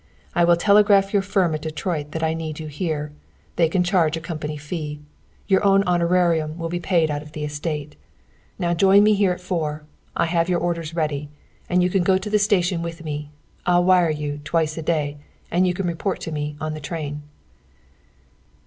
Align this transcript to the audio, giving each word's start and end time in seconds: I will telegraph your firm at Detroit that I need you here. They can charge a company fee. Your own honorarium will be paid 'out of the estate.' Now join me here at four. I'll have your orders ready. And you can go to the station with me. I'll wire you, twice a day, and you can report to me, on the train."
I 0.33 0.45
will 0.45 0.55
telegraph 0.55 1.13
your 1.13 1.21
firm 1.21 1.53
at 1.53 1.61
Detroit 1.61 2.11
that 2.11 2.23
I 2.23 2.33
need 2.33 2.59
you 2.59 2.65
here. 2.65 3.11
They 3.55 3.69
can 3.69 3.83
charge 3.83 4.17
a 4.17 4.19
company 4.19 4.57
fee. 4.57 4.99
Your 5.45 5.63
own 5.63 5.83
honorarium 5.83 6.57
will 6.57 6.69
be 6.69 6.79
paid 6.79 7.11
'out 7.11 7.21
of 7.21 7.33
the 7.33 7.43
estate.' 7.43 7.95
Now 8.57 8.73
join 8.73 9.03
me 9.03 9.13
here 9.13 9.31
at 9.31 9.39
four. 9.39 9.83
I'll 10.17 10.25
have 10.25 10.49
your 10.49 10.59
orders 10.59 10.95
ready. 10.95 11.29
And 11.69 11.83
you 11.83 11.89
can 11.91 12.01
go 12.01 12.17
to 12.17 12.31
the 12.31 12.39
station 12.39 12.81
with 12.81 13.05
me. 13.05 13.29
I'll 13.67 13.83
wire 13.83 14.09
you, 14.09 14.39
twice 14.43 14.75
a 14.75 14.81
day, 14.81 15.17
and 15.51 15.67
you 15.67 15.73
can 15.75 15.85
report 15.85 16.19
to 16.21 16.31
me, 16.31 16.55
on 16.59 16.73
the 16.73 16.79
train." 16.81 17.21